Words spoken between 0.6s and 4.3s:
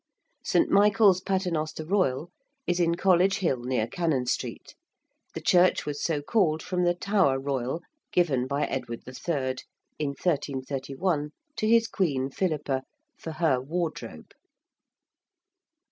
Michael's Paternoster Royal~ is in College Hill, near Cannon